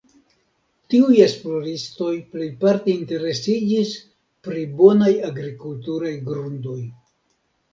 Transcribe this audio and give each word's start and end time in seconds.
Tiuj 0.93 1.17
esploristoj 1.25 2.09
plejparte 2.31 2.91
interesiĝis 2.93 3.93
pri 4.49 4.65
bonaj 4.81 5.11
agrikulturaj 5.31 6.15
grundoj. 6.33 6.81